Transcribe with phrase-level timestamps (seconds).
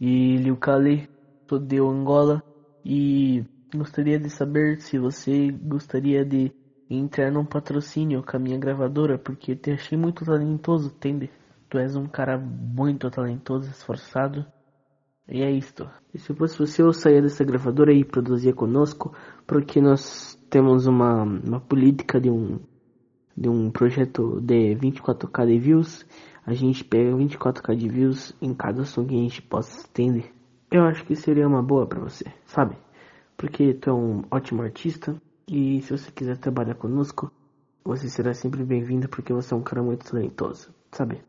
[0.00, 1.04] e Liu Kali,
[1.48, 2.42] sou de Angola
[2.84, 3.44] e
[3.74, 6.50] gostaria de saber se você gostaria de
[6.88, 11.30] entrar num patrocínio com a minha gravadora, porque te achei muito talentoso, entende?
[11.68, 14.46] Tu és um cara muito talentoso, esforçado.
[15.28, 15.88] E é isto.
[16.12, 19.14] E se fosse você, eu dessa gravadora e produzia conosco,
[19.46, 22.60] porque nós temos uma, uma política de um,
[23.36, 26.06] de um projeto de 24k de views.
[26.46, 30.30] A gente pega 24k de views em cada som que a gente possa estender.
[30.70, 32.76] Eu acho que seria uma boa para você, sabe?
[33.36, 35.16] Porque tu é um ótimo artista
[35.48, 37.32] e se você quiser trabalhar conosco,
[37.84, 41.22] você será sempre bem-vindo porque você é um cara muito talentoso, sabe?